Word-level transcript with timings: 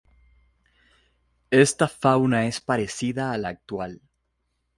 Esta 1.51 1.87
fauna 1.87 2.47
es 2.47 2.59
parecida 2.59 3.31
a 3.31 3.37
la 3.37 3.49
actual. 3.49 4.01